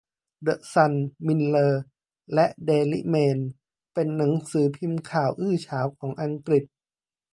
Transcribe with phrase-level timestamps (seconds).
[0.43, 0.93] เดอะซัน
[1.27, 1.83] มิลเลอร์
[2.33, 3.39] และเดลิเมล
[3.93, 6.63] เป็นหนังสือพิมพ์ข่าวอื้อฉาวของอังกฤษ